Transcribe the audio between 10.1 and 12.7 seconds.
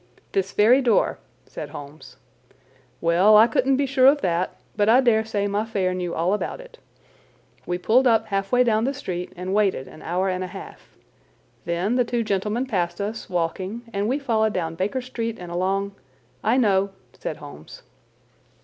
and a half. Then the two gentlemen